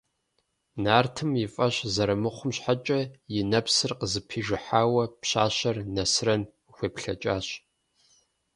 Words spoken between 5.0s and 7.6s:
пщащэр Нэсрэн къыхуеплъэкӀащ.